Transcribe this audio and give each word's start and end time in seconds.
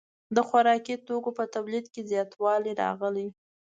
د 0.35 0.37
خوراکي 0.47 0.95
توکو 1.07 1.31
په 1.37 1.43
تولید 1.53 1.85
کې 1.93 2.01
زیاتوالی 2.11 2.71
راغی. 2.81 3.27